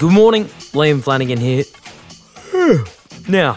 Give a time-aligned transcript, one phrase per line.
[0.00, 1.64] Good morning, Liam Flanagan here.
[3.28, 3.56] now,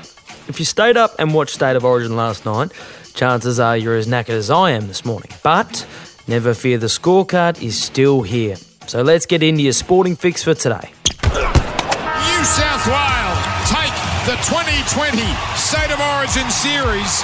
[0.49, 2.69] if you stayed up and watched State of Origin last night,
[3.13, 5.29] chances are you're as knackered as I am this morning.
[5.41, 5.87] But
[6.27, 8.57] never fear, the scorecard is still here.
[8.87, 10.91] So let's get into your sporting fix for today.
[11.23, 13.39] New South Wales
[13.71, 13.95] take
[14.27, 15.23] the 2020
[15.55, 17.23] State of Origin series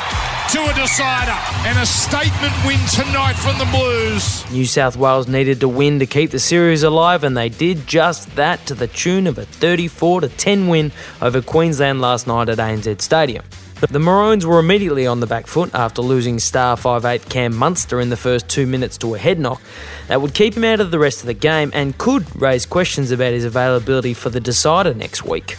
[0.51, 1.37] to a decider
[1.67, 4.49] and a statement win tonight from the Blues.
[4.51, 8.35] New South Wales needed to win to keep the series alive, and they did just
[8.35, 10.91] that to the tune of a 34 10 win
[11.21, 13.45] over Queensland last night at ANZ Stadium.
[13.91, 18.09] The Maroons were immediately on the back foot after losing star 5'8 Cam Munster in
[18.09, 19.61] the first two minutes to a head knock.
[20.07, 23.11] That would keep him out of the rest of the game and could raise questions
[23.11, 25.57] about his availability for the decider next week.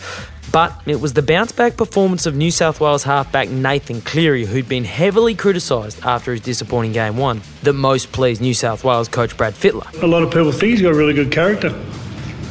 [0.53, 4.69] But it was the bounce back performance of New South Wales halfback Nathan Cleary, who'd
[4.69, 9.37] been heavily criticised after his disappointing game one, that most pleased New South Wales coach
[9.37, 10.03] Brad Fittler.
[10.03, 11.69] A lot of people think he's got a really good character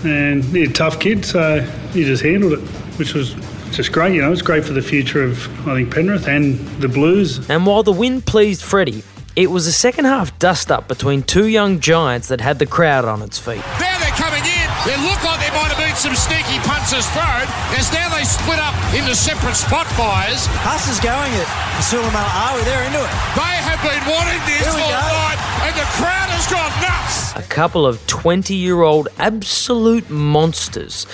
[0.06, 1.60] and he's a tough kid, so
[1.92, 2.60] he just handled it,
[2.98, 3.36] which was
[3.72, 4.16] just great.
[4.16, 7.50] You know, it's great for the future of, I think, Penrith and the Blues.
[7.50, 9.04] And while the win pleased Freddie,
[9.36, 13.06] it was a second half dust up between two young giants that had the crowd
[13.06, 13.58] on its feet.
[13.80, 14.59] Now they're coming in.
[14.88, 17.44] They look like they might have been some sneaky punches thrown.
[17.76, 20.48] As now they split up into separate spot fires.
[20.64, 21.50] Haas is going it.
[21.84, 23.12] Sulamala, they're into it.
[23.36, 27.36] They have been wanting this all night, and the crowd has gone nuts.
[27.36, 31.06] A couple of 20 year old absolute monsters.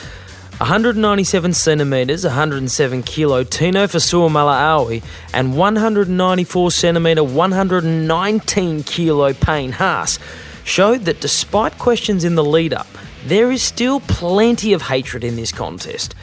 [0.59, 10.17] 197 centimetres, 107 kilo Tino Fa'asuamaleaui, and 194 centimetre, 119 kilo Payne Haas
[10.63, 12.87] showed that despite questions in the lead up,
[13.25, 16.13] there is still plenty of hatred in this contest.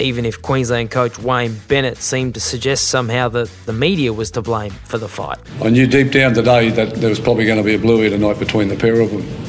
[0.00, 4.42] Even if Queensland coach Wayne Bennett seemed to suggest somehow that the media was to
[4.42, 5.38] blame for the fight.
[5.62, 8.38] I knew deep down today that there was probably going to be a bluey tonight
[8.38, 9.41] between the pair of them.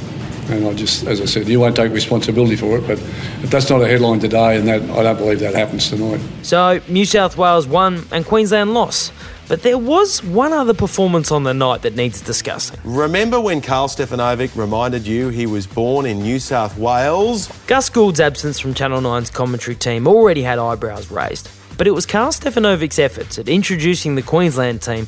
[0.49, 3.69] And I just, as I said, you won't take responsibility for it, but if that's
[3.69, 6.21] not a headline today, and that I don't believe that happens tonight.
[6.41, 9.13] So New South Wales won and Queensland lost.
[9.49, 12.79] But there was one other performance on the night that needs discussing.
[12.85, 17.51] Remember when Karl Stefanovic reminded you he was born in New South Wales?
[17.67, 21.49] Gus Gould's absence from Channel 9's commentary team already had eyebrows raised.
[21.77, 25.07] But it was Karl Stefanovic's efforts at introducing the Queensland team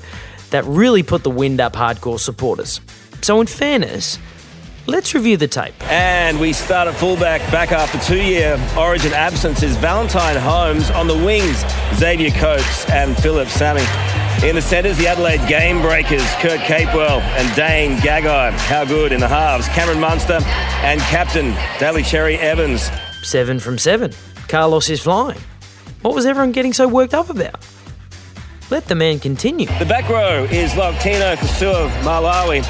[0.49, 2.81] that really put the wind up hardcore supporters.
[3.21, 4.19] So, in fairness,
[4.87, 5.73] Let's review the tape.
[5.91, 9.75] And we start at fullback back after two year origin absences.
[9.77, 11.65] Valentine Holmes on the wings,
[11.95, 13.81] Xavier Coates and Phillip Sami.
[14.47, 18.51] In the centres, the Adelaide Game Breakers, Kurt Capewell and Dane Gagai.
[18.51, 20.39] How good in the halves, Cameron Munster
[20.83, 22.91] and captain Daly Cherry Evans.
[23.23, 24.11] Seven from seven.
[24.47, 25.39] Carlos is flying.
[26.03, 27.65] What was everyone getting so worked up about?
[28.69, 29.65] Let the man continue.
[29.79, 32.61] The back row is Loctino Fasua of Malawi.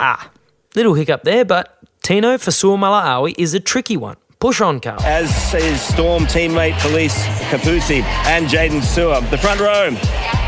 [0.00, 0.31] Ah,
[0.74, 4.16] little hiccup there, but Tino for Fa'asuamaleaui is a tricky one.
[4.38, 5.00] Push on, Karl.
[5.02, 7.16] As is Storm teammate Felice
[7.50, 9.20] Kaufusi and Jaden Sewer.
[9.30, 9.90] The front row,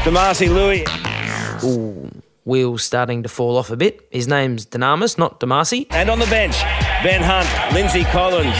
[0.02, 0.84] Damasi Louis.
[1.64, 2.10] Ooh,
[2.44, 4.06] wheels starting to fall off a bit.
[4.10, 5.86] His name's Dunamis, not Damasi.
[5.90, 6.60] And on the bench,
[7.04, 8.56] Ben Hunt, Lindsay Collins,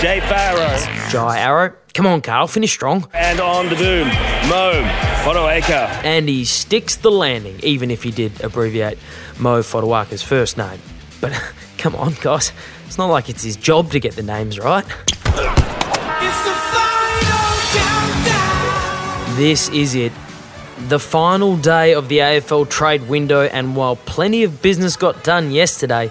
[0.00, 1.10] Jay Farrow.
[1.10, 1.74] Jai Arrow.
[1.92, 3.06] Come on, Karl, finish strong.
[3.12, 4.08] And on the boom,
[4.48, 4.82] Mo
[5.24, 5.88] Fotuaika.
[6.04, 8.96] And he sticks the landing, even if he did abbreviate
[9.38, 10.80] Mo Fotuaika's first name.
[11.20, 11.32] But
[11.78, 12.52] come on, guys,
[12.86, 14.86] it's not like it's his job to get the names right.
[19.36, 20.12] This is it.
[20.88, 25.50] The final day of the AFL trade window, and while plenty of business got done
[25.50, 26.10] yesterday,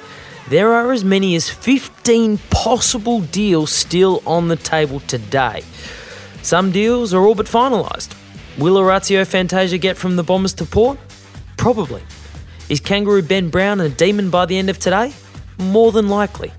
[0.50, 5.64] there are as many as 15 possible deals still on the table today.
[6.42, 8.16] Some deals are all but finalised.
[8.58, 10.98] Will Orazio Fantasia get from the Bombers to Port?
[11.56, 12.02] Probably.
[12.68, 15.14] Is Kangaroo Ben Brown a demon by the end of today?
[15.60, 16.52] More than likely.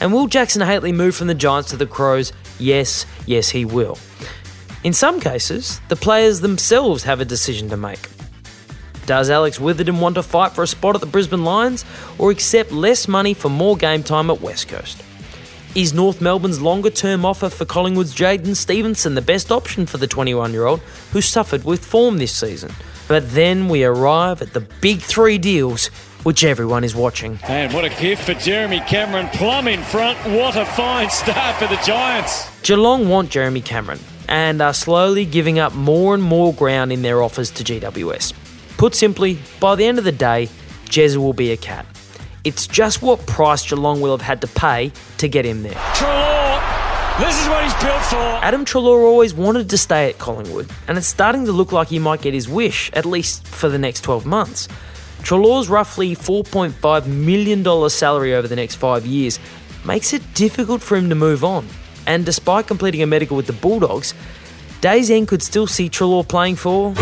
[0.00, 2.32] And will Jackson Hately move from the Giants to the Crows?
[2.60, 3.98] Yes, yes, he will.
[4.84, 8.13] In some cases, the players themselves have a decision to make.
[9.06, 11.84] Does Alex Witherden want to fight for a spot at the Brisbane Lions
[12.18, 15.02] or accept less money for more game time at West Coast?
[15.74, 20.06] Is North Melbourne's longer term offer for Collingwood's Jaidyn Stephenson the best option for the
[20.06, 20.80] 21 year old
[21.12, 22.72] who suffered with form this season?
[23.08, 25.88] But then we arrive at the big three deals
[26.22, 27.38] which everyone is watching.
[27.42, 29.28] And what a gift for Jeremy Cameron.
[29.28, 30.18] Plum in front.
[30.20, 32.48] What a fine start for the Giants.
[32.62, 33.98] Geelong want Jeremy Cameron
[34.28, 38.32] and are slowly giving up more and more ground in their offers to GWS.
[38.84, 40.50] Put simply, by the end of the day,
[40.90, 41.86] Jezza will be a cat.
[42.44, 45.72] It's just what price Geelong will have had to pay to get him there.
[45.72, 48.44] Treloar, this is what he's built for.
[48.44, 51.98] Adam Treloar always wanted to stay at Collingwood, and it's starting to look like he
[51.98, 54.68] might get his wish, at least for the next 12 months.
[55.22, 59.38] Treloar's roughly $4.5 million salary over the next five years
[59.86, 61.66] makes it difficult for him to move on.
[62.06, 64.12] And despite completing a medical with the Bulldogs,
[64.82, 66.94] Day's end could still see Treloar playing for.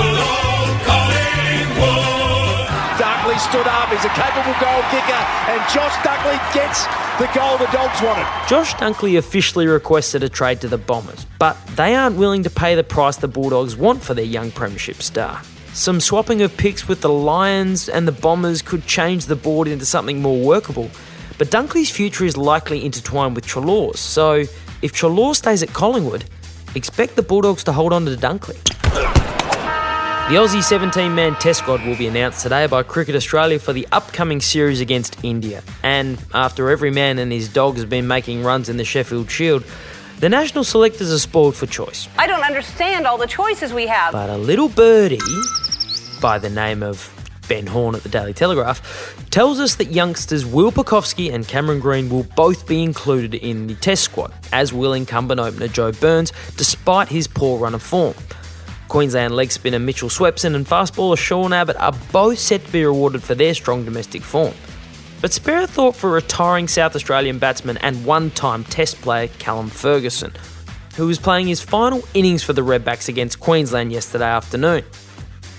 [3.43, 3.89] Stood up.
[3.89, 6.87] He's a capable goal kicker, and Josh Dunkley gets
[7.19, 8.27] the goal the Dogs wanted.
[8.49, 12.75] Josh Dunkley officially requested a trade to the Bombers, but they aren't willing to pay
[12.75, 15.43] the price the Bulldogs want for their young Premiership star.
[15.73, 19.87] Some swapping of picks with the Lions and the Bombers could change the board into
[19.87, 20.91] something more workable,
[21.39, 24.45] but Dunkley's future is likely intertwined with Treloar's, so
[24.83, 26.25] if Treloar stays at Collingwood,
[26.75, 28.82] expect the Bulldogs to hold on to Dunkley.
[30.33, 33.87] The Aussie 17 man test squad will be announced today by Cricket Australia for the
[33.93, 35.63] upcoming series against India.
[35.83, 39.63] And after every man and his dog has been making runs in the Sheffield Shield,
[40.21, 42.09] the national selectors are spoiled for choice.
[42.17, 44.13] I don't understand all the choices we have.
[44.13, 45.21] But a little birdie
[46.23, 47.13] by the name of
[47.47, 52.09] Ben Horne at the Daily Telegraph tells us that youngsters Will Pucovski and Cameron Green
[52.09, 57.09] will both be included in the test squad, as will incumbent opener Joe Burns, despite
[57.09, 58.15] his poor run of form.
[58.93, 62.85] Queensland leg spinner Mitchell Swepson and fast bowler Sean Abbott are both set to be
[62.85, 64.53] rewarded for their strong domestic form.
[65.23, 69.71] But spare a thought for retiring South Australian batsman and one time Test player Callum
[69.71, 70.35] Ferguson,
[70.97, 74.85] who was playing his final innings for the Redbacks against Queensland yesterday afternoon.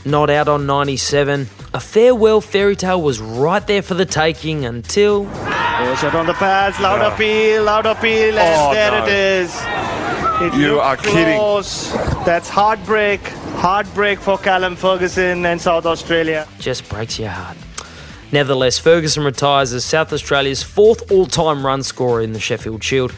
[0.06, 5.26] Not out on 97, a farewell fairy tale was right there for the taking until.
[5.96, 9.04] shot on the pads, loud appeal, loud appeal, and Oh, there no.
[9.08, 9.73] it is.
[10.42, 11.38] It You looked are kidding.
[11.38, 11.92] close.
[12.26, 13.22] That's heartbreak,
[13.58, 16.48] heartbreak for Callum Ferguson and South Australia.
[16.60, 17.58] just breaks your heart.
[18.32, 23.14] Nevertheless, Ferguson retires as South Australia's fourth all time run scorer in the Sheffield Shield,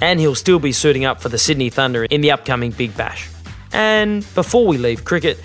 [0.00, 3.28] and he'll still be suiting up for the Sydney Thunder in the upcoming Big Bash.
[3.72, 5.38] And before we leave cricket,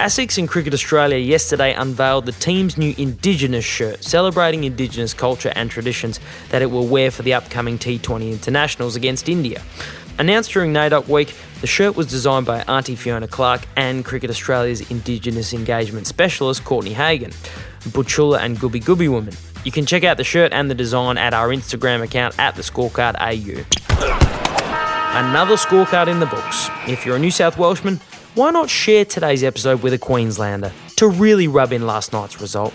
[0.00, 5.70] ASICS and Cricket Australia yesterday unveiled the team's new Indigenous shirt, celebrating Indigenous culture and
[5.70, 6.18] traditions
[6.48, 9.60] that it will wear for the upcoming T20 internationals against India.
[10.18, 14.90] Announced during NAIDOC Week, the shirt was designed by Auntie Fiona Clarke and Cricket Australia's
[14.90, 17.32] Indigenous Engagement Specialist Courtney Hagen,
[17.90, 19.34] Butchulla and Gubbi Gubbi Woman.
[19.64, 22.62] You can check out the shirt and the design at our Instagram account at the
[22.62, 23.66] Scorecard AU.
[25.12, 26.70] Another scorecard in the books.
[26.86, 28.00] If you're a New South Welshman,
[28.34, 32.72] why not share today's episode with a Queenslander to really rub in last night's result?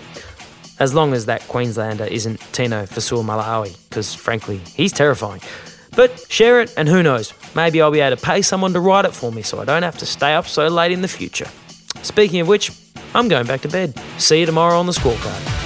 [0.79, 5.41] As long as that Queenslander isn't Tino Fasul Malawi, because frankly, he's terrifying.
[5.95, 9.05] But share it, and who knows, maybe I'll be able to pay someone to write
[9.05, 11.47] it for me so I don't have to stay up so late in the future.
[12.01, 12.71] Speaking of which,
[13.13, 13.97] I'm going back to bed.
[14.17, 15.64] See you tomorrow on the scorecard.